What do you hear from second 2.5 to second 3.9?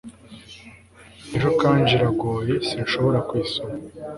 sinshobora kuyisoma